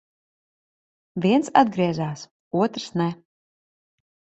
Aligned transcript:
Viens 1.27 1.53
atgriezās, 1.63 2.27
otrs 2.67 2.93
ne. 3.01 3.15